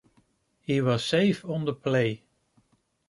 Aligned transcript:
He 0.63 0.81
was 0.81 1.05
safe 1.05 1.45
on 1.45 1.65
the 1.65 1.75
play. 1.75 2.23